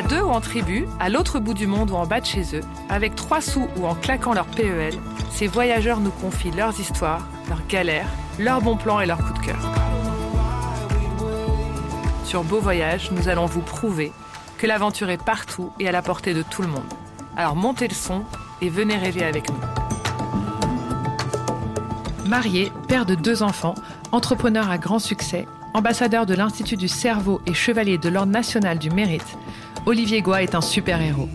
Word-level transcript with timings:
À 0.00 0.02
deux 0.02 0.22
ou 0.22 0.30
en 0.30 0.40
tribu, 0.40 0.86
à 0.98 1.10
l'autre 1.10 1.40
bout 1.40 1.52
du 1.52 1.66
monde 1.66 1.90
ou 1.90 1.94
en 1.94 2.06
bas 2.06 2.22
de 2.22 2.24
chez 2.24 2.56
eux, 2.56 2.62
avec 2.88 3.16
trois 3.16 3.42
sous 3.42 3.68
ou 3.76 3.86
en 3.86 3.94
claquant 3.94 4.32
leur 4.32 4.46
PEL, 4.46 4.94
ces 5.30 5.46
voyageurs 5.46 6.00
nous 6.00 6.10
confient 6.10 6.52
leurs 6.52 6.80
histoires, 6.80 7.28
leurs 7.50 7.66
galères, 7.66 8.08
leurs 8.38 8.62
bons 8.62 8.78
plans 8.78 9.00
et 9.00 9.04
leurs 9.04 9.18
coups 9.18 9.38
de 9.40 9.46
cœur. 9.48 9.58
Sur 12.24 12.44
Beau 12.44 12.60
Voyage, 12.60 13.10
nous 13.12 13.28
allons 13.28 13.44
vous 13.44 13.60
prouver 13.60 14.10
que 14.56 14.66
l'aventure 14.66 15.10
est 15.10 15.22
partout 15.22 15.70
et 15.78 15.86
à 15.86 15.92
la 15.92 16.00
portée 16.00 16.32
de 16.32 16.40
tout 16.40 16.62
le 16.62 16.68
monde. 16.68 16.94
Alors 17.36 17.54
montez 17.54 17.86
le 17.86 17.94
son 17.94 18.22
et 18.62 18.70
venez 18.70 18.96
rêver 18.96 19.22
avec 19.22 19.50
nous. 19.50 19.60
Marié, 22.26 22.72
père 22.88 23.04
de 23.04 23.14
deux 23.14 23.42
enfants, 23.42 23.74
entrepreneur 24.12 24.70
à 24.70 24.78
grand 24.78 24.98
succès, 24.98 25.46
ambassadeur 25.74 26.24
de 26.24 26.32
l'Institut 26.32 26.76
du 26.76 26.88
cerveau 26.88 27.42
et 27.44 27.52
chevalier 27.52 27.98
de 27.98 28.08
l'Ordre 28.08 28.32
national 28.32 28.78
du 28.78 28.88
mérite, 28.88 29.36
Olivier 29.86 30.20
Goua 30.20 30.42
est 30.42 30.54
un 30.54 30.60
super-héros. 30.60 31.28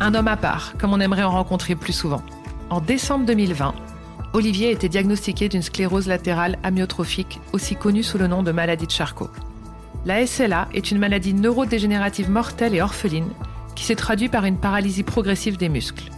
Un 0.00 0.14
homme 0.14 0.28
à 0.28 0.36
part, 0.36 0.74
comme 0.78 0.92
on 0.92 1.00
aimerait 1.00 1.22
en 1.22 1.30
rencontrer 1.30 1.74
plus 1.74 1.94
souvent. 1.94 2.22
En 2.68 2.80
décembre 2.80 3.24
2020, 3.24 3.74
Olivier 4.34 4.70
était 4.70 4.90
diagnostiqué 4.90 5.48
d'une 5.48 5.62
sclérose 5.62 6.06
latérale 6.06 6.58
amyotrophique, 6.62 7.40
aussi 7.52 7.76
connue 7.76 8.02
sous 8.02 8.18
le 8.18 8.26
nom 8.26 8.42
de 8.42 8.52
maladie 8.52 8.86
de 8.86 8.90
Charcot. 8.90 9.30
La 10.04 10.26
SLA 10.26 10.68
est 10.74 10.90
une 10.90 10.98
maladie 10.98 11.32
neurodégénérative 11.32 12.30
mortelle 12.30 12.74
et 12.74 12.82
orpheline 12.82 13.30
qui 13.74 13.84
s'est 13.84 13.96
traduite 13.96 14.32
par 14.32 14.44
une 14.44 14.58
paralysie 14.58 15.02
progressive 15.02 15.56
des 15.56 15.70
muscles. 15.70 16.10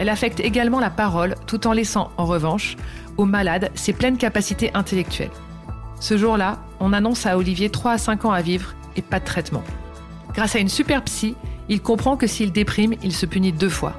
Elle 0.00 0.08
affecte 0.08 0.40
également 0.40 0.80
la 0.80 0.88
parole 0.88 1.34
tout 1.46 1.66
en 1.66 1.74
laissant, 1.74 2.10
en 2.16 2.24
revanche, 2.24 2.78
aux 3.18 3.26
malades 3.26 3.70
ses 3.74 3.92
pleines 3.92 4.16
capacités 4.16 4.70
intellectuelles. 4.72 5.30
Ce 6.00 6.16
jour-là, 6.16 6.58
on 6.80 6.94
annonce 6.94 7.26
à 7.26 7.36
Olivier 7.36 7.68
3 7.68 7.92
à 7.92 7.98
5 7.98 8.24
ans 8.24 8.32
à 8.32 8.40
vivre 8.40 8.74
et 8.96 9.02
pas 9.02 9.20
de 9.20 9.26
traitement. 9.26 9.62
Grâce 10.32 10.56
à 10.56 10.58
une 10.58 10.70
super 10.70 11.04
psy, 11.04 11.36
il 11.68 11.82
comprend 11.82 12.16
que 12.16 12.26
s'il 12.26 12.50
déprime, 12.50 12.94
il 13.02 13.12
se 13.12 13.26
punit 13.26 13.52
deux 13.52 13.68
fois. 13.68 13.92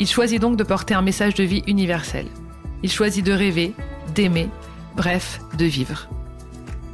Il 0.00 0.08
choisit 0.08 0.40
donc 0.40 0.56
de 0.56 0.64
porter 0.64 0.94
un 0.94 1.02
message 1.02 1.34
de 1.34 1.44
vie 1.44 1.62
universel. 1.68 2.26
Il 2.82 2.90
choisit 2.90 3.24
de 3.24 3.32
rêver, 3.32 3.72
d'aimer, 4.16 4.48
bref, 4.96 5.40
de 5.56 5.64
vivre. 5.64 6.08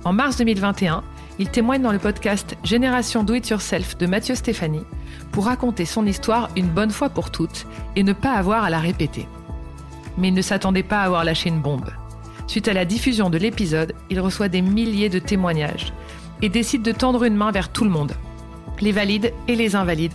En 0.04 0.12
mars 0.12 0.36
2021, 0.36 1.02
il 1.38 1.48
témoigne 1.48 1.82
dans 1.82 1.92
le 1.92 1.98
podcast 1.98 2.56
Génération 2.62 3.24
Do 3.24 3.34
It 3.34 3.48
Yourself 3.48 3.96
de 3.96 4.06
Mathieu 4.06 4.34
Stéphanie 4.34 4.84
pour 5.30 5.46
raconter 5.46 5.84
son 5.84 6.06
histoire 6.06 6.50
une 6.56 6.68
bonne 6.68 6.90
fois 6.90 7.08
pour 7.08 7.30
toutes 7.30 7.66
et 7.96 8.02
ne 8.02 8.12
pas 8.12 8.32
avoir 8.32 8.64
à 8.64 8.70
la 8.70 8.78
répéter. 8.78 9.26
Mais 10.18 10.28
il 10.28 10.34
ne 10.34 10.42
s'attendait 10.42 10.82
pas 10.82 11.00
à 11.00 11.04
avoir 11.04 11.24
lâché 11.24 11.48
une 11.48 11.62
bombe. 11.62 11.90
Suite 12.46 12.68
à 12.68 12.74
la 12.74 12.84
diffusion 12.84 13.30
de 13.30 13.38
l'épisode, 13.38 13.94
il 14.10 14.20
reçoit 14.20 14.48
des 14.48 14.60
milliers 14.60 15.08
de 15.08 15.18
témoignages 15.18 15.92
et 16.42 16.48
décide 16.48 16.82
de 16.82 16.92
tendre 16.92 17.24
une 17.24 17.36
main 17.36 17.50
vers 17.50 17.70
tout 17.70 17.84
le 17.84 17.90
monde, 17.90 18.12
les 18.80 18.92
valides 18.92 19.32
et 19.48 19.56
les 19.56 19.74
invalides, 19.74 20.12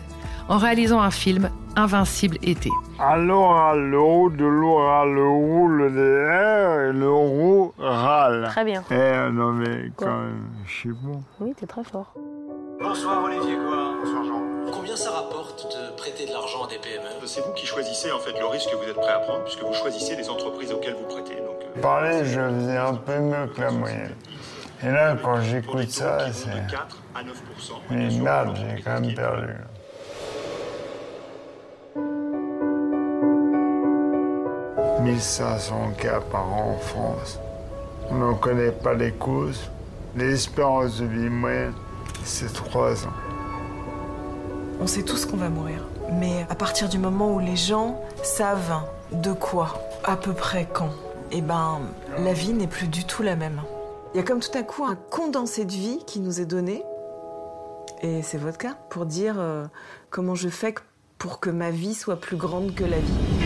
en 0.49 0.57
réalisant 0.57 1.01
un 1.01 1.11
film 1.11 1.49
Invincible 1.75 2.37
été. 2.41 2.71
Alors, 2.97 3.55
allô, 3.55 4.31
de 4.31 4.45
l'oral, 4.45 5.13
le 5.13 5.29
roux, 5.29 5.67
le 5.67 5.91
DR 5.91 6.89
et 6.89 6.91
le 6.91 7.11
rural. 7.11 8.47
Très 8.49 8.65
bien. 8.65 8.83
Eh, 8.89 9.31
non, 9.31 9.51
mais 9.51 9.91
quand 9.95 10.07
même, 10.07 10.47
je 10.65 10.71
suis 10.73 10.91
bon. 10.91 11.21
Oui, 11.39 11.53
t'es 11.55 11.67
très 11.67 11.83
fort. 11.83 12.15
Bonsoir 12.81 13.23
Olivier 13.23 13.57
quoi. 13.57 13.93
Bonsoir 14.03 14.23
Jean. 14.23 14.71
Combien 14.71 14.95
ça 14.95 15.11
rapporte 15.11 15.67
de 15.71 15.95
prêter 15.97 16.25
de 16.25 16.31
l'argent 16.31 16.65
à 16.65 16.67
des 16.67 16.77
PME 16.79 17.25
C'est 17.25 17.41
vous 17.41 17.53
qui 17.53 17.67
choisissez 17.67 18.11
en 18.11 18.19
fait 18.19 18.37
le 18.39 18.45
risque 18.47 18.71
que 18.71 18.75
vous 18.75 18.89
êtes 18.89 18.95
prêt 18.95 19.13
à 19.13 19.19
prendre 19.19 19.43
puisque 19.43 19.61
vous 19.61 19.73
choisissez 19.73 20.15
les 20.15 20.29
entreprises 20.29 20.71
auxquelles 20.71 20.95
vous 20.95 21.07
prêtez. 21.07 21.35
Donc, 21.35 21.61
euh, 21.61 21.81
Parler, 21.81 22.25
je 22.25 22.39
faisais 22.39 22.77
un 22.77 22.95
peu 22.95 23.19
mieux 23.19 23.47
que 23.55 23.61
la 23.61 23.71
moyenne. 23.71 24.15
Et 24.83 24.89
là, 24.89 25.15
quand 25.23 25.41
j'écoute 25.41 25.89
ça, 25.89 26.17
vont 26.17 26.27
de 26.27 26.33
c'est... 26.33 26.67
4 26.71 26.97
à 27.15 27.23
9 27.23 27.43
Mais 27.91 28.09
merde, 28.19 28.57
j'ai 28.57 28.81
quand 28.81 28.99
même 28.99 29.13
perdu. 29.13 29.53
1500 35.07 35.93
cas 35.97 36.19
par 36.19 36.51
an 36.51 36.75
en 36.75 36.77
France. 36.79 37.39
On 38.11 38.15
n'en 38.15 38.35
connaît 38.35 38.73
pas 38.73 38.93
les 38.93 39.11
causes. 39.11 39.71
L'espérance 40.17 40.99
de 40.99 41.05
vie 41.05 41.29
moyenne, 41.29 41.73
c'est 42.25 42.51
3 42.51 43.05
ans. 43.05 43.13
On 44.81 44.87
sait 44.87 45.03
tous 45.03 45.25
qu'on 45.25 45.37
va 45.37 45.49
mourir. 45.49 45.85
Mais 46.19 46.45
à 46.49 46.55
partir 46.55 46.89
du 46.89 46.97
moment 46.97 47.33
où 47.33 47.39
les 47.39 47.55
gens 47.55 48.01
savent 48.21 48.81
de 49.13 49.31
quoi, 49.31 49.81
à 50.03 50.17
peu 50.17 50.33
près 50.33 50.67
quand, 50.71 50.91
eh 51.31 51.41
ben, 51.41 51.79
la 52.19 52.33
vie 52.33 52.51
n'est 52.51 52.67
plus 52.67 52.87
du 52.87 53.05
tout 53.05 53.23
la 53.23 53.37
même. 53.37 53.61
Il 54.13 54.17
y 54.17 54.19
a 54.19 54.23
comme 54.23 54.41
tout 54.41 54.57
à 54.57 54.63
coup 54.63 54.83
un 54.83 54.97
condensé 55.09 55.63
de 55.63 55.71
vie 55.71 55.99
qui 56.05 56.19
nous 56.19 56.41
est 56.41 56.45
donné, 56.45 56.83
et 58.01 58.21
c'est 58.23 58.37
votre 58.37 58.57
cas, 58.57 58.75
pour 58.89 59.05
dire 59.05 59.35
euh, 59.37 59.65
comment 60.09 60.35
je 60.35 60.49
fais 60.49 60.75
pour 61.17 61.39
que 61.39 61.49
ma 61.49 61.71
vie 61.71 61.93
soit 61.93 62.19
plus 62.19 62.37
grande 62.37 62.75
que 62.75 62.83
la 62.83 62.99
vie. 62.99 63.36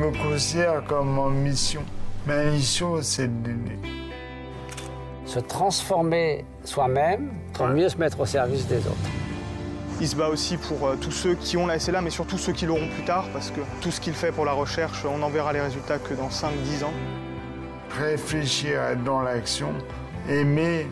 Me 0.00 0.30
considère 0.30 0.82
comme 0.84 1.18
en 1.18 1.28
mission. 1.28 1.82
Ma 2.26 2.44
mission, 2.44 3.02
c'est 3.02 3.28
d'aider. 3.42 3.78
se 5.26 5.38
transformer 5.38 6.44
soi-même 6.64 7.30
pour 7.52 7.68
mieux 7.68 7.88
se 7.88 7.98
mettre 7.98 8.18
au 8.18 8.26
service 8.26 8.66
des 8.66 8.78
autres. 8.78 9.10
Il 10.00 10.08
se 10.08 10.16
bat 10.16 10.28
aussi 10.28 10.56
pour 10.56 10.86
euh, 10.86 10.96
tous 10.96 11.10
ceux 11.10 11.34
qui 11.34 11.58
ont 11.58 11.66
la 11.66 11.78
SLA, 11.78 12.00
mais 12.00 12.10
surtout 12.10 12.38
ceux 12.38 12.54
qui 12.54 12.64
l'auront 12.64 12.88
plus 12.88 13.04
tard, 13.04 13.26
parce 13.34 13.50
que 13.50 13.60
tout 13.82 13.90
ce 13.90 14.00
qu'il 14.00 14.14
fait 14.14 14.32
pour 14.32 14.46
la 14.46 14.52
recherche, 14.52 15.04
on 15.04 15.18
n'en 15.18 15.28
verra 15.28 15.52
les 15.52 15.60
résultats 15.60 15.98
que 15.98 16.14
dans 16.14 16.28
5-10 16.28 16.84
ans. 16.84 16.92
Réfléchir, 17.98 18.80
être 18.80 19.04
dans 19.04 19.20
l'action, 19.20 19.72
aimer, 20.28 20.86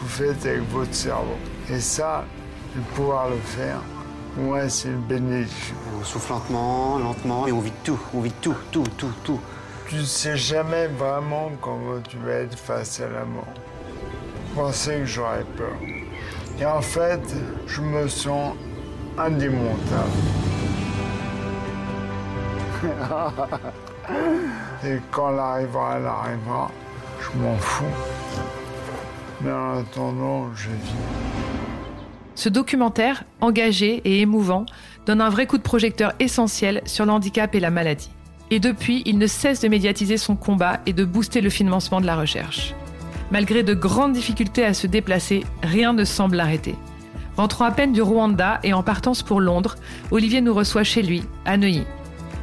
vous 0.00 0.08
faites 0.08 0.46
avec 0.46 0.62
votre 0.70 0.94
cerveau. 0.94 1.36
Et 1.70 1.80
ça, 1.80 2.24
de 2.74 2.80
pouvoir 2.94 3.28
le 3.28 3.36
faire, 3.36 3.80
Ouais, 4.38 4.68
c'est 4.68 4.88
une 4.88 5.00
bénédiction. 5.00 5.74
On 5.98 6.04
souffle 6.04 6.32
lentement, 6.32 6.98
lentement, 6.98 7.46
et 7.46 7.52
on 7.52 7.60
vit 7.60 7.72
tout, 7.82 7.98
on 8.12 8.20
vit 8.20 8.32
tout, 8.32 8.54
tout, 8.70 8.84
tout, 8.98 9.12
tout. 9.24 9.40
Tu 9.88 10.04
sais 10.04 10.36
jamais 10.36 10.88
vraiment 10.88 11.50
comment 11.62 12.00
tu 12.06 12.18
vas 12.18 12.32
être 12.32 12.58
face 12.58 13.00
à 13.00 13.08
la 13.08 13.24
mort. 13.24 13.46
Je 14.50 14.54
pensais 14.54 14.98
que 14.98 15.06
j'aurais 15.06 15.44
peur. 15.56 15.72
Et 16.60 16.66
en 16.66 16.82
fait, 16.82 17.22
je 17.66 17.80
me 17.80 18.06
sens 18.08 18.54
indémontable. 19.16 20.10
Et 24.84 24.98
quand 25.10 25.32
elle 25.32 25.38
arrivera, 25.38 25.96
elle 25.96 26.06
arrivera. 26.06 26.70
Je 27.20 27.38
m'en 27.38 27.56
fous. 27.56 27.84
Mais 29.40 29.52
en 29.52 29.78
attendant, 29.78 30.54
je 30.54 30.68
vis. 30.68 30.94
Ce 32.36 32.50
documentaire, 32.50 33.24
engagé 33.40 34.02
et 34.04 34.20
émouvant, 34.20 34.66
donne 35.06 35.22
un 35.22 35.30
vrai 35.30 35.46
coup 35.46 35.56
de 35.56 35.62
projecteur 35.62 36.12
essentiel 36.20 36.82
sur 36.84 37.06
l'handicap 37.06 37.54
et 37.54 37.60
la 37.60 37.70
maladie. 37.70 38.10
Et 38.50 38.60
depuis, 38.60 39.02
il 39.06 39.16
ne 39.16 39.26
cesse 39.26 39.60
de 39.60 39.68
médiatiser 39.68 40.18
son 40.18 40.36
combat 40.36 40.80
et 40.84 40.92
de 40.92 41.06
booster 41.06 41.40
le 41.40 41.48
financement 41.48 41.98
de 41.98 42.06
la 42.06 42.14
recherche. 42.14 42.74
Malgré 43.30 43.62
de 43.62 43.72
grandes 43.72 44.12
difficultés 44.12 44.66
à 44.66 44.74
se 44.74 44.86
déplacer, 44.86 45.44
rien 45.62 45.94
ne 45.94 46.04
semble 46.04 46.36
l'arrêter. 46.36 46.74
Rentrant 47.38 47.64
à 47.64 47.70
peine 47.70 47.92
du 47.92 48.02
Rwanda 48.02 48.60
et 48.62 48.74
en 48.74 48.82
partance 48.82 49.22
pour 49.22 49.40
Londres, 49.40 49.76
Olivier 50.10 50.42
nous 50.42 50.54
reçoit 50.54 50.84
chez 50.84 51.02
lui, 51.02 51.22
à 51.46 51.56
Neuilly. 51.56 51.84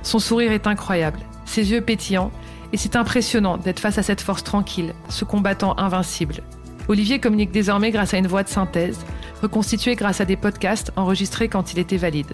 Son 0.02 0.18
sourire 0.18 0.52
est 0.52 0.66
incroyable, 0.66 1.20
ses 1.46 1.72
yeux 1.72 1.82
pétillants, 1.82 2.32
et 2.74 2.78
c'est 2.78 2.96
impressionnant 2.96 3.58
d'être 3.58 3.80
face 3.80 4.00
à 4.00 4.04
cette 4.04 4.22
force 4.22 4.44
tranquille, 4.44 4.94
ce 5.08 5.24
combattant 5.24 5.78
invincible. 5.78 6.42
Olivier 6.88 7.20
communique 7.20 7.52
désormais 7.52 7.92
grâce 7.92 8.14
à 8.14 8.18
une 8.18 8.28
voix 8.28 8.44
de 8.44 8.50
synthèse, 8.50 9.00
reconstituée 9.44 9.96
grâce 9.96 10.22
à 10.22 10.26
des 10.26 10.38
podcasts 10.38 10.94
enregistrés 10.96 11.50
quand 11.50 11.74
il 11.74 11.80
était 11.80 11.98
valide. 11.98 12.32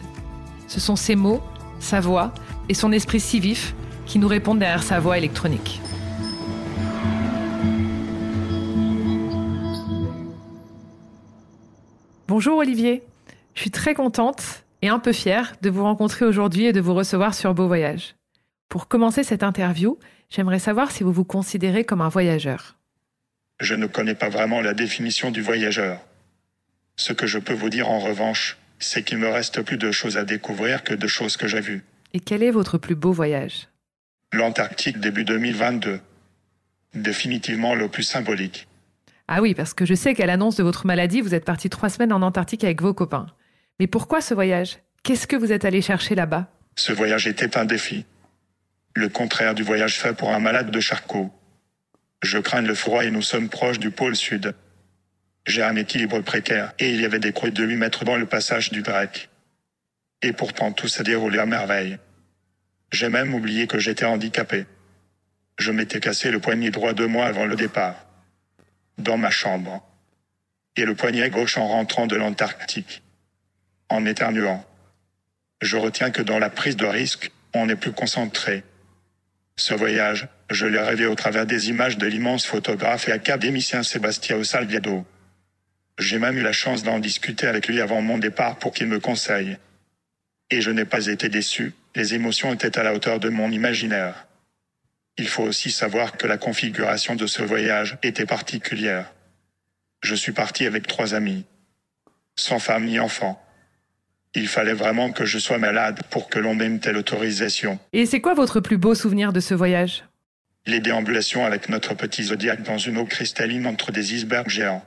Ce 0.68 0.80
sont 0.80 0.96
ses 0.96 1.16
mots, 1.16 1.42
sa 1.80 2.00
voix 2.00 2.32
et 2.70 2.76
son 2.76 2.92
esprit 2.92 3.20
si 3.20 3.40
vif 3.40 3.74
qui 4.06 4.20
nous 4.20 4.28
répondent 4.28 4.60
derrière 4.60 4.84
sa 4.84 5.00
voix 5.00 5.18
électronique. 5.18 5.82
Bonjour 12.28 12.60
Olivier, 12.60 13.02
je 13.56 13.62
suis 13.62 13.72
très 13.72 13.96
contente 13.96 14.64
et 14.84 14.90
un 14.90 15.00
peu 15.00 15.12
fière 15.12 15.56
de 15.64 15.72
vous 15.72 15.84
rencontrer 15.84 16.26
aujourd'hui 16.26 16.66
et 16.66 16.74
de 16.74 16.80
vous 16.80 16.94
recevoir 16.94 17.34
sur 17.34 17.56
Beau 17.56 17.66
Voyage. 17.66 18.16
Pour 18.70 18.88
commencer 18.88 19.24
cette 19.24 19.42
interview, 19.42 19.98
j'aimerais 20.30 20.60
savoir 20.60 20.92
si 20.92 21.04
vous 21.04 21.12
vous 21.12 21.26
considérez 21.26 21.86
comme 21.86 22.02
un 22.02 22.10
voyageur. 22.10 22.76
Je 23.60 23.74
ne 23.74 23.88
connais 23.88 24.14
pas 24.14 24.30
vraiment 24.30 24.62
la 24.62 24.76
définition 24.76 25.32
du 25.32 25.42
voyageur. 25.42 26.00
Ce 27.00 27.14
que 27.14 27.28
je 27.28 27.40
peux 27.40 27.54
vous 27.54 27.70
dire 27.70 27.90
en 27.90 28.00
revanche, 28.00 28.58
c'est 28.78 29.04
qu'il 29.04 29.20
me 29.20 29.30
reste 29.30 29.62
plus 29.62 29.78
de 29.78 29.90
choses 29.90 30.18
à 30.18 30.26
découvrir 30.26 30.84
que 30.84 30.94
de 30.94 31.08
choses 31.08 31.38
que 31.38 31.48
j'ai 31.48 31.62
vues. 31.62 31.82
Et 32.14 32.20
quel 32.20 32.44
est 32.44 32.52
votre 32.52 32.78
plus 32.78 32.96
beau 32.96 33.14
voyage? 33.14 33.70
L'Antarctique 34.34 35.00
début 35.00 35.24
2022. 35.24 36.02
Définitivement 36.96 37.74
le 37.74 37.88
plus 37.88 38.04
symbolique. 38.04 38.68
Ah 39.30 39.42
oui, 39.42 39.56
parce 39.56 39.74
que 39.74 39.86
je 39.86 39.94
sais 39.94 40.14
qu'à 40.14 40.26
l'annonce 40.26 40.58
de 40.58 40.64
votre 40.64 40.86
maladie, 40.86 41.22
vous 41.22 41.34
êtes 41.34 41.46
parti 41.46 41.70
trois 41.70 41.88
semaines 41.88 42.12
en 42.12 42.22
Antarctique 42.22 42.66
avec 42.66 42.82
vos 42.82 42.94
copains. 42.94 43.28
Mais 43.80 43.88
pourquoi 43.88 44.20
ce 44.20 44.34
voyage? 44.34 44.80
Qu'est-ce 45.04 45.26
que 45.26 45.38
vous 45.38 45.54
êtes 45.54 45.64
allé 45.64 45.82
chercher 45.82 46.16
là-bas? 46.16 46.52
Ce 46.76 46.92
voyage 46.92 47.28
était 47.28 47.58
un 47.58 47.64
défi. 47.64 48.04
Le 48.94 49.08
contraire 49.08 49.56
du 49.56 49.64
voyage 49.64 50.00
fait 50.00 50.14
pour 50.14 50.34
un 50.34 50.40
malade 50.40 50.70
de 50.70 50.80
Charcot. 50.82 51.32
Je 52.24 52.40
crains 52.40 52.62
le 52.62 52.76
froid 52.76 53.06
et 53.06 53.12
nous 53.12 53.22
sommes 53.22 53.48
proches 53.48 53.80
du 53.80 53.90
pôle 53.90 54.18
sud. 54.18 54.54
J'ai 55.46 55.64
un 55.64 55.76
équilibre 55.76 56.20
précaire 56.22 56.74
et 56.80 56.90
il 56.90 57.02
y 57.02 57.06
avait 57.06 57.20
des 57.20 57.34
creux 57.34 57.52
de 57.52 57.64
8 57.64 57.76
mètres 57.76 58.06
dans 58.06 58.18
le 58.18 58.26
passage 58.26 58.72
du 58.72 58.82
Drake. 58.82 59.30
Et 60.22 60.34
pourtant 60.34 60.72
tout 60.72 60.88
s'est 60.88 61.04
déroulé 61.04 61.40
à 61.40 61.46
merveille. 61.46 61.98
J'ai 62.92 63.10
même 63.10 63.34
oublié 63.34 63.68
que 63.68 63.80
j'étais 63.80 64.06
handicapé. 64.06 64.66
Je 65.58 65.72
m'étais 65.72 66.00
cassé 66.00 66.32
le 66.32 66.40
poignet 66.40 66.72
droit 66.72 66.94
deux 66.94 67.08
mois 67.08 67.28
avant 67.28 67.46
le 67.46 67.56
départ. 67.56 68.06
Dans 68.98 69.18
ma 69.18 69.30
chambre. 69.30 69.86
Et 70.76 70.86
le 70.86 70.96
poignet 70.96 71.30
gauche 71.30 71.58
en 71.58 71.68
rentrant 71.68 72.08
de 72.08 72.16
l'Antarctique. 72.16 73.02
En 73.90 74.06
éternuant. 74.06 74.66
Je 75.62 75.78
retiens 75.78 76.12
que 76.12 76.22
dans 76.22 76.40
la 76.40 76.50
prise 76.50 76.78
de 76.78 76.86
risque, 76.86 77.32
on 77.54 77.68
est 77.70 77.76
plus 77.76 77.92
concentré. 77.92 78.64
Ce 79.56 79.74
voyage, 79.74 80.28
je 80.50 80.66
l'ai 80.66 80.80
rêvé 80.80 81.06
au 81.06 81.16
travers 81.16 81.46
des 81.46 81.70
images 81.70 81.98
de 81.98 82.08
l'immense 82.08 82.46
photographe 82.46 83.10
et 83.10 83.12
académicien 83.12 83.84
Sébastien 83.84 84.42
Salviado. 84.44 85.06
J'ai 86.00 86.18
même 86.18 86.38
eu 86.38 86.42
la 86.42 86.54
chance 86.54 86.84
d'en 86.84 86.98
discuter 86.98 87.46
avec 87.46 87.68
lui 87.68 87.82
avant 87.82 88.02
mon 88.02 88.18
départ 88.18 88.58
pour 88.58 88.74
qu'il 88.74 88.88
me 88.88 89.02
conseille. 89.02 89.58
Et 90.50 90.62
je 90.62 90.72
n'ai 90.72 90.86
pas 90.86 91.08
été 91.08 91.28
déçu, 91.28 91.74
les 91.94 92.16
émotions 92.16 92.54
étaient 92.54 92.80
à 92.80 92.84
la 92.84 92.94
hauteur 92.94 93.20
de 93.20 93.28
mon 93.28 93.52
imaginaire. 93.52 94.26
Il 95.18 95.28
faut 95.28 95.44
aussi 95.44 95.70
savoir 95.70 96.16
que 96.16 96.26
la 96.26 96.38
configuration 96.38 97.16
de 97.16 97.28
ce 97.28 97.44
voyage 97.44 97.98
était 98.02 98.26
particulière. 98.26 99.12
Je 100.02 100.16
suis 100.16 100.32
parti 100.32 100.66
avec 100.66 100.88
trois 100.88 101.14
amis. 101.14 101.44
Sans 102.38 102.60
femme 102.60 102.86
ni 102.86 103.00
enfant. 103.00 103.46
Il 104.34 104.48
fallait 104.48 104.74
vraiment 104.74 105.12
que 105.12 105.26
je 105.26 105.38
sois 105.38 105.58
malade 105.58 106.00
pour 106.10 106.30
que 106.30 106.40
l'on 106.40 106.56
m'ait 106.56 106.68
une 106.68 106.80
telle 106.80 106.96
autorisation. 106.96 107.78
Et 107.92 108.06
c'est 108.06 108.22
quoi 108.22 108.34
votre 108.36 108.62
plus 108.62 108.78
beau 108.78 108.96
souvenir 108.96 109.34
de 109.34 109.42
ce 109.42 109.54
voyage? 109.54 110.06
Les 110.66 110.80
déambulations 110.80 111.46
avec 111.46 111.68
notre 111.68 111.94
petit 111.94 112.24
zodiaque 112.24 112.64
dans 112.64 112.78
une 112.78 112.98
eau 112.98 113.06
cristalline 113.06 113.68
entre 113.68 113.92
des 113.92 114.14
icebergs 114.14 114.50
géants. 114.50 114.86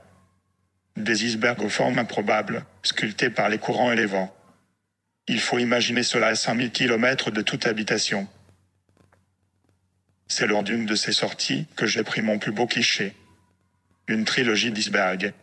Des 0.95 1.25
icebergs 1.25 1.63
aux 1.63 1.69
formes 1.69 1.97
improbables, 1.97 2.65
sculptés 2.83 3.29
par 3.29 3.49
les 3.49 3.57
courants 3.57 3.91
et 3.91 3.95
les 3.95 4.05
vents. 4.05 4.33
Il 5.27 5.39
faut 5.39 5.57
imaginer 5.57 6.03
cela 6.03 6.27
à 6.27 6.35
5000 6.35 6.71
km 6.71 7.31
de 7.31 7.41
toute 7.41 7.65
habitation. 7.65 8.27
C'est 10.27 10.47
lors 10.47 10.63
d'une 10.63 10.85
de 10.85 10.95
ces 10.95 11.11
sorties 11.11 11.65
que 11.75 11.85
j'ai 11.85 12.03
pris 12.03 12.21
mon 12.21 12.37
plus 12.37 12.51
beau 12.51 12.67
cliché. 12.67 13.15
Une 14.07 14.25
trilogie 14.25 14.71
d'icebergs. 14.71 15.33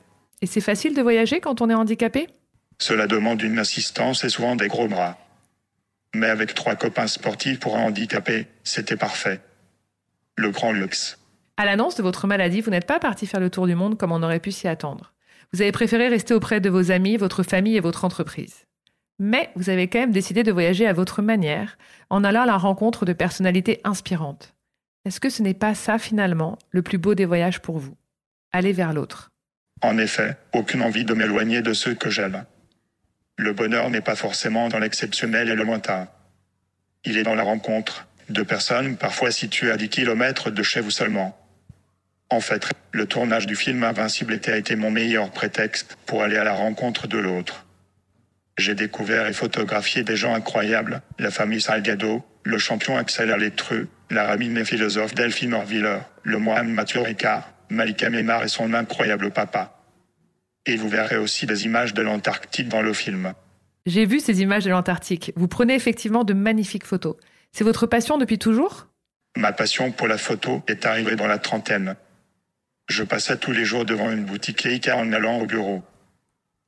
Et 0.43 0.47
c'est 0.47 0.61
facile 0.61 0.95
de 0.95 1.03
voyager 1.03 1.41
quand 1.41 1.61
on 1.61 1.71
est 1.71 1.75
handicapé? 1.75 2.29
Cela 2.79 3.07
demande 3.07 3.43
une 3.43 3.59
assistance 3.59 4.25
et 4.25 4.29
souvent 4.29 4.57
des 4.57 4.69
gros 4.69 4.89
bras. 4.89 5.19
Mais 6.15 6.29
avec 6.29 6.55
trois 6.55 6.77
copains 6.77 7.07
sportifs 7.07 7.61
pour 7.61 7.77
un 7.77 7.83
handicapé, 7.83 8.47
c'était 8.65 8.97
parfait. 8.97 9.41
Le 10.37 10.51
grand 10.51 10.73
luxe. 10.73 11.19
À 11.57 11.65
l'annonce 11.65 11.97
de 11.97 12.03
votre 12.03 12.27
maladie, 12.27 12.61
vous 12.61 12.71
n'êtes 12.71 12.87
pas 12.87 13.01
parti 13.01 13.27
faire 13.27 13.41
le 13.41 13.51
tour 13.51 13.67
du 13.67 13.75
monde 13.75 13.99
comme 13.99 14.13
on 14.13 14.23
aurait 14.23 14.41
pu 14.41 14.51
s'y 14.53 14.67
attendre. 14.67 15.13
Vous 15.53 15.63
avez 15.63 15.73
préféré 15.73 16.07
rester 16.09 16.33
auprès 16.33 16.61
de 16.61 16.71
vos 16.71 16.93
amis, 16.93 17.17
votre 17.17 17.43
famille 17.43 17.77
et 17.77 17.81
votre 17.81 18.05
entreprise. 18.05 18.67
Mais 19.19 19.51
vous 19.57 19.69
avez 19.69 19.89
quand 19.89 19.99
même 19.99 20.13
décidé 20.13 20.45
de 20.45 20.53
voyager 20.53 20.87
à 20.87 20.93
votre 20.93 21.23
manière, 21.23 21.77
en 22.09 22.23
allant 22.23 22.43
à 22.43 22.47
la 22.47 22.57
rencontre 22.57 23.05
de 23.05 23.13
personnalités 23.13 23.81
inspirantes. 23.83 24.55
Est-ce 25.05 25.19
que 25.19 25.29
ce 25.29 25.43
n'est 25.43 25.55
pas 25.55 25.75
ça 25.75 25.99
finalement 25.99 26.57
le 26.71 26.83
plus 26.83 26.99
beau 26.99 27.15
des 27.15 27.25
voyages 27.25 27.61
pour 27.61 27.79
vous? 27.79 27.97
Aller 28.53 28.73
vers 28.73 28.93
l'autre. 28.93 29.31
En 29.83 29.99
effet, 29.99 30.37
aucune 30.55 30.83
envie 30.83 31.05
de 31.05 31.15
m'éloigner 31.15 31.63
de 31.63 31.73
ceux 31.73 31.95
que 31.95 32.11
j'aime. 32.11 32.45
Le 33.37 33.53
bonheur 33.53 33.91
n'est 33.91 34.03
pas 34.03 34.17
forcément 34.17 34.69
dans 34.69 34.79
l'exceptionnel 34.79 35.49
et 35.49 35.57
le 35.57 35.65
lointain. 35.65 36.09
Il 37.05 37.17
est 37.17 37.23
dans 37.23 37.35
la 37.35 37.43
rencontre 37.43 38.07
de 38.29 38.43
personnes 38.43 38.97
parfois 38.97 39.31
situées 39.31 39.71
à 39.71 39.77
10 39.77 39.89
kilomètres 39.89 40.51
de 40.51 40.63
chez 40.63 40.81
vous 40.81 40.91
seulement. 40.91 41.37
En 42.31 42.41
fait, 42.41 42.69
le 42.93 43.07
tournage 43.07 43.47
du 43.47 43.57
film 43.57 43.83
Invincible 43.83 44.35
était 44.35 44.53
a 44.53 44.57
été 44.57 44.77
mon 44.77 44.91
meilleur 44.91 45.31
prétexte 45.31 45.97
pour 46.07 46.23
aller 46.23 46.37
à 46.37 46.45
la 46.45 46.55
rencontre 46.55 47.09
de 47.09 47.19
l'autre. 47.19 47.67
J'ai 48.57 48.75
découvert 48.75 49.27
et 49.27 49.33
photographié 49.33 50.05
des 50.05 50.17
gens 50.17 50.35
incroyables, 50.35 51.03
la 51.19 51.31
famille 51.31 51.61
Salgado, 51.61 52.25
le 52.45 52.59
champion 52.59 52.97
Axel 52.97 53.33
Alétreux, 53.33 53.89
la 54.11 54.27
ramine 54.27 54.59
et 54.59 54.65
philosophe 54.65 55.15
Delphine 55.15 55.55
Orviller, 55.55 55.99
le 56.23 56.39
moine 56.39 56.73
Mathieu 56.73 57.01
Ricard, 57.01 57.51
Malika 57.69 58.11
Mémar 58.11 58.45
et 58.45 58.49
son 58.49 58.75
incroyable 58.75 59.33
papa. 59.33 59.83
Et 60.67 60.77
vous 60.77 60.89
verrez 60.89 61.17
aussi 61.17 61.47
des 61.47 61.65
images 61.65 61.95
de 61.95 62.03
l'Antarctique 62.03 62.69
dans 62.69 62.83
le 62.83 62.93
film. 62.93 63.33
J'ai 63.87 64.07
vu 64.07 64.21
ces 64.21 64.43
images 64.43 64.65
de 64.65 64.71
l'Antarctique. 64.71 65.33
Vous 65.37 65.49
prenez 65.49 65.75
effectivement 65.75 66.23
de 66.23 66.35
magnifiques 66.35 66.85
photos. 66.85 67.17
C'est 67.53 67.65
votre 67.65 67.87
passion 67.87 68.19
depuis 68.19 68.39
toujours? 68.39 68.89
Ma 69.37 69.53
passion 69.53 69.91
pour 69.91 70.07
la 70.07 70.19
photo 70.19 70.63
est 70.69 70.87
arrivée 70.87 71.17
dans 71.17 71.27
la 71.27 71.39
trentaine. 71.39 71.97
Je 72.91 73.05
passais 73.05 73.37
tous 73.37 73.53
les 73.53 73.65
jours 73.65 73.85
devant 73.85 74.11
une 74.11 74.25
boutique 74.25 74.65
Leica 74.65 74.97
en 74.97 75.13
allant 75.13 75.39
au 75.39 75.47
bureau. 75.47 75.85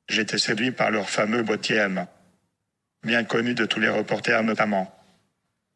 J'étais 0.07 0.37
séduit 0.37 0.71
par 0.71 0.89
leur 0.89 1.09
fameux 1.09 1.43
boîtier 1.43 1.75
M. 1.75 2.07
Bien 3.03 3.25
connu 3.25 3.53
de 3.53 3.65
tous 3.65 3.81
les 3.81 3.89
reporters 3.89 4.41
notamment. 4.41 4.89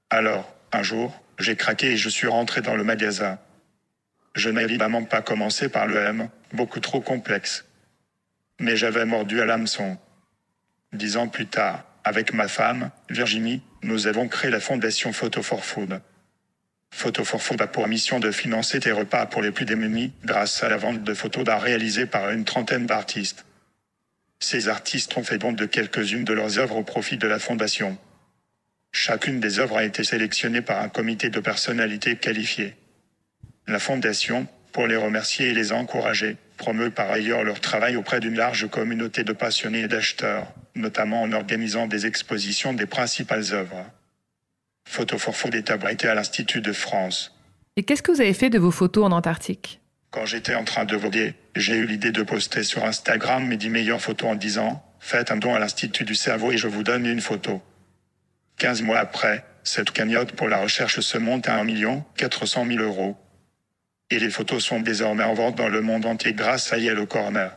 Alors, 0.09 0.55
un 0.71 0.83
jour, 0.83 1.21
j'ai 1.37 1.57
craqué 1.57 1.87
et 1.87 1.97
je 1.97 2.07
suis 2.07 2.27
rentré 2.27 2.61
dans 2.61 2.75
le 2.75 2.85
magasin. 2.85 3.39
Je 4.35 4.49
n'ai 4.49 4.61
évidemment 4.63 5.03
pas 5.03 5.21
commencé 5.21 5.67
par 5.67 5.85
le 5.85 5.97
M, 5.97 6.29
beaucoup 6.53 6.79
trop 6.79 7.01
complexe. 7.01 7.65
Mais 8.61 8.77
j'avais 8.77 9.03
mordu 9.03 9.41
à 9.41 9.45
l'hameçon. 9.45 9.97
Dix 10.93 11.17
ans 11.17 11.27
plus 11.27 11.47
tard, 11.47 11.83
avec 12.05 12.31
ma 12.31 12.47
femme, 12.47 12.91
Virginie, 13.09 13.61
nous 13.83 14.07
avons 14.07 14.29
créé 14.29 14.49
la 14.49 14.61
fondation 14.61 15.11
Photo 15.11 15.43
for 15.43 15.65
Food. 15.65 16.01
Photo 16.91 17.23
for 17.23 17.41
Food 17.41 17.61
a 17.61 17.67
pour 17.67 17.87
mission 17.87 18.19
de 18.19 18.31
financer 18.31 18.79
des 18.79 18.91
repas 18.91 19.25
pour 19.27 19.41
les 19.41 19.51
plus 19.51 19.65
démunis 19.65 20.11
grâce 20.25 20.63
à 20.63 20.69
la 20.69 20.77
vente 20.77 21.03
de 21.03 21.13
photos 21.13 21.43
d'art 21.43 21.61
réalisées 21.61 22.05
par 22.05 22.31
une 22.31 22.45
trentaine 22.45 22.85
d'artistes. 22.85 23.45
Ces 24.39 24.67
artistes 24.67 25.15
ont 25.17 25.23
fait 25.23 25.37
don 25.37 25.51
de 25.51 25.65
quelques-unes 25.65 26.23
de 26.23 26.33
leurs 26.33 26.59
œuvres 26.59 26.77
au 26.77 26.83
profit 26.83 27.17
de 27.17 27.27
la 27.27 27.39
fondation. 27.39 27.97
Chacune 28.91 29.39
des 29.39 29.59
œuvres 29.59 29.77
a 29.77 29.83
été 29.83 30.03
sélectionnée 30.03 30.61
par 30.61 30.81
un 30.81 30.89
comité 30.89 31.29
de 31.29 31.39
personnalités 31.39 32.15
qualifiées. 32.15 32.75
La 33.67 33.79
fondation, 33.79 34.47
pour 34.71 34.87
les 34.87 34.95
remercier 34.95 35.49
et 35.49 35.53
les 35.53 35.71
encourager, 35.71 36.37
promeut 36.57 36.89
par 36.89 37.11
ailleurs 37.11 37.43
leur 37.43 37.59
travail 37.61 37.95
auprès 37.95 38.19
d'une 38.19 38.37
large 38.37 38.69
communauté 38.69 39.23
de 39.23 39.33
passionnés 39.33 39.81
et 39.81 39.87
d'acheteurs, 39.87 40.51
notamment 40.75 41.21
en 41.21 41.31
organisant 41.31 41.87
des 41.87 42.05
expositions 42.05 42.73
des 42.73 42.85
principales 42.85 43.53
œuvres. 43.53 43.85
Photo 44.87 45.17
for 45.17 45.35
Food 45.35 45.53
est 45.53 45.69
abrité 45.69 46.07
à 46.07 46.15
l'Institut 46.15 46.61
de 46.61 46.71
France. 46.71 47.35
Et 47.75 47.83
qu'est-ce 47.83 48.01
que 48.01 48.11
vous 48.11 48.21
avez 48.21 48.33
fait 48.33 48.49
de 48.49 48.57
vos 48.57 48.71
photos 48.71 49.05
en 49.05 49.11
Antarctique? 49.11 49.81
Quand 50.09 50.25
j'étais 50.25 50.55
en 50.55 50.63
train 50.63 50.85
de 50.85 50.95
voguer, 50.95 51.35
j'ai 51.55 51.75
eu 51.75 51.85
l'idée 51.85 52.11
de 52.11 52.23
poster 52.23 52.63
sur 52.63 52.83
Instagram 52.83 53.45
mes 53.45 53.57
10 53.57 53.69
meilleures 53.69 54.01
photos 54.01 54.31
en 54.31 54.35
disant 54.35 54.83
Faites 54.99 55.29
un 55.29 55.37
don 55.37 55.53
à 55.53 55.59
l'Institut 55.59 56.05
du 56.05 56.15
cerveau 56.15 56.51
et 56.51 56.57
je 56.57 56.67
vous 56.67 56.81
donne 56.81 57.05
une 57.05 57.21
photo. 57.21 57.61
15 58.57 58.81
mois 58.81 58.97
après, 58.97 59.45
cette 59.63 59.91
cagnotte 59.91 60.31
pour 60.31 60.47
la 60.47 60.61
recherche 60.61 61.01
se 61.01 61.17
monte 61.17 61.47
à 61.47 61.59
1 61.59 62.03
400 62.15 62.65
000 62.65 62.81
euros. 62.81 63.15
Et 64.09 64.17
les 64.17 64.29
photos 64.31 64.63
sont 64.63 64.79
désormais 64.79 65.25
en 65.25 65.33
vente 65.33 65.55
dans 65.55 65.69
le 65.69 65.81
monde 65.81 66.05
entier 66.05 66.33
grâce 66.33 66.73
à 66.73 66.79
Yellow 66.79 67.05
Corner. 67.05 67.51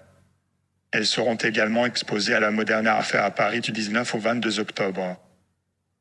Elles 0.92 1.06
seront 1.06 1.36
également 1.36 1.86
exposées 1.86 2.34
à 2.34 2.40
la 2.40 2.50
Moderne 2.50 2.88
Art 2.88 3.06
Fair 3.06 3.24
à 3.24 3.30
Paris 3.30 3.60
du 3.60 3.70
19 3.70 4.14
au 4.14 4.18
22 4.18 4.58
octobre. 4.58 5.16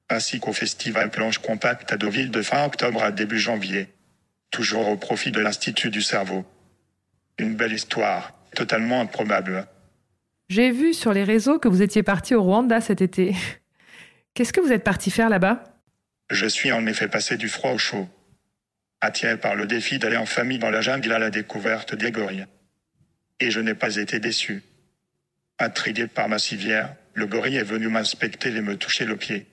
Ainsi 0.10 0.40
qu'au 0.40 0.54
Festival 0.54 1.12
Planche 1.12 1.38
Compact 1.38 1.92
à 1.92 1.98
Deauville 1.98 2.32
de 2.32 2.42
fin 2.42 2.66
octobre 2.66 3.04
à 3.04 3.12
début 3.12 3.40
janvier. 3.40 3.88
Toujours 4.50 4.88
au 4.88 4.98
profit 4.98 5.32
de 5.32 5.40
l'Institut 5.40 5.92
du 5.92 6.02
cerveau. 6.02 6.46
Une 7.38 7.56
belle 7.56 7.74
histoire, 7.74 8.34
totalement 8.56 9.02
improbable. 9.02 9.68
J'ai 10.50 10.72
vu 10.72 10.96
sur 10.96 11.14
les 11.14 11.24
réseaux 11.24 11.60
que 11.60 11.68
vous 11.68 11.84
étiez 11.84 12.02
parti 12.02 12.34
au 12.34 12.42
Rwanda 12.42 12.82
cet 12.82 13.02
été. 13.02 13.36
Qu'est-ce 14.34 14.52
que 14.52 14.62
vous 14.62 14.72
êtes 14.72 14.84
parti 14.84 15.12
faire 15.12 15.30
là-bas? 15.30 15.64
Je 16.32 16.48
suis 16.48 16.72
en 16.72 16.86
effet 16.88 17.08
passé 17.08 17.38
du 17.38 17.48
froid 17.48 17.72
au 17.72 17.78
chaud. 17.78 18.08
Attiré 19.02 19.38
par 19.38 19.56
le 19.56 19.68
défi 19.68 20.00
d'aller 20.00 20.18
en 20.18 20.26
famille 20.26 20.60
dans 20.60 20.72
la 20.72 20.82
jungle 20.82 21.12
à 21.12 21.20
la 21.20 21.30
découverte 21.30 21.94
des 21.96 22.12
gorilles. 22.12 22.48
Et 23.40 23.52
je 23.52 23.60
n'ai 23.60 23.76
pas 23.76 23.96
été 23.96 24.20
déçu. 24.20 24.64
Intrigué 25.60 26.08
par 26.08 26.30
ma 26.30 26.40
civière, 26.40 26.96
le 27.14 27.28
gorille 27.28 27.58
est 27.58 27.64
venu 27.64 27.88
m'inspecter 27.88 28.50
et 28.50 28.62
me 28.62 28.76
toucher 28.76 29.06
le 29.06 29.18
pied. 29.18 29.46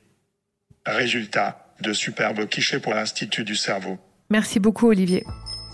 Résultat, 0.87 1.67
de 1.81 1.93
superbes 1.93 2.47
quichés 2.47 2.79
pour 2.79 2.95
l'Institut 2.95 3.45
du 3.45 3.57
cerveau. 3.57 3.99
Merci 4.31 4.61
beaucoup 4.61 4.89
Olivier. 4.89 5.25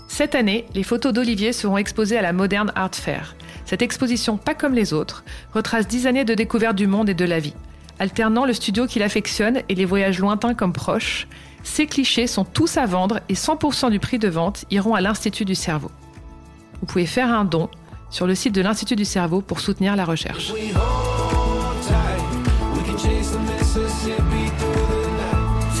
Cette 0.07 0.35
année, 0.35 0.65
les 0.73 0.83
photos 0.83 1.13
d'Olivier 1.13 1.53
seront 1.53 1.77
exposées 1.77 2.17
à 2.17 2.21
la 2.21 2.33
Modern 2.33 2.71
Art 2.75 2.95
Fair. 2.95 3.35
Cette 3.65 3.81
exposition, 3.81 4.37
pas 4.37 4.53
comme 4.53 4.73
les 4.73 4.91
autres, 4.91 5.23
retrace 5.53 5.87
dix 5.87 6.07
années 6.07 6.25
de 6.25 6.33
découverte 6.33 6.75
du 6.75 6.87
monde 6.87 7.09
et 7.09 7.13
de 7.13 7.25
la 7.25 7.39
vie. 7.39 7.53
Alternant 7.99 8.45
le 8.45 8.53
studio 8.53 8.87
qu'il 8.87 9.03
affectionne 9.03 9.61
et 9.69 9.75
les 9.75 9.85
voyages 9.85 10.19
lointains 10.19 10.55
comme 10.55 10.73
proches, 10.73 11.27
ces 11.63 11.85
clichés 11.85 12.27
sont 12.27 12.43
tous 12.43 12.77
à 12.77 12.85
vendre 12.85 13.21
et 13.29 13.35
100% 13.35 13.91
du 13.91 13.99
prix 13.99 14.19
de 14.19 14.27
vente 14.27 14.65
iront 14.71 14.95
à 14.95 15.01
l'Institut 15.01 15.45
du 15.45 15.55
cerveau. 15.55 15.91
Vous 16.81 16.85
pouvez 16.85 17.05
faire 17.05 17.29
un 17.29 17.45
don 17.45 17.69
sur 18.09 18.27
le 18.27 18.35
site 18.35 18.53
de 18.53 18.61
l'Institut 18.61 18.95
du 18.95 19.05
cerveau 19.05 19.41
pour 19.41 19.59
soutenir 19.59 19.95
la 19.95 20.05
recherche. 20.05 20.53